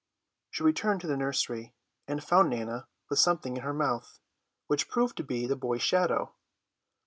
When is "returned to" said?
0.63-1.07